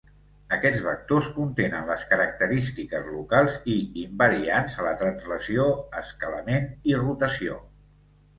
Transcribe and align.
Aquests 0.55 0.79
vectors 0.85 1.25
contenen 1.33 1.85
les 1.93 2.05
característiques 2.13 3.09
locals 3.17 3.59
i 3.75 3.77
invariants 4.05 4.79
a 4.79 4.87
la 4.89 4.95
translació, 5.03 5.69
escalament 6.03 6.67
i 6.95 6.99
rotació. 7.05 7.61